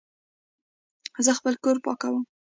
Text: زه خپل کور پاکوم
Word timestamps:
زه 1.25 1.31
خپل 1.39 1.53
کور 1.63 1.77
پاکوم 1.85 2.23